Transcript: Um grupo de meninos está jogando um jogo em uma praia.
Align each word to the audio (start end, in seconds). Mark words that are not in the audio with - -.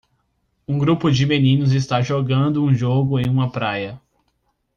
Um 0.67 0.79
grupo 0.79 1.11
de 1.11 1.27
meninos 1.27 1.73
está 1.73 2.01
jogando 2.01 2.63
um 2.63 2.73
jogo 2.73 3.19
em 3.19 3.29
uma 3.29 3.51
praia. 3.51 4.01